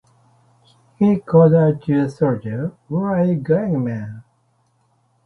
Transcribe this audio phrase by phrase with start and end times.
[0.97, 4.23] He called out to a soldier Where are you going, man?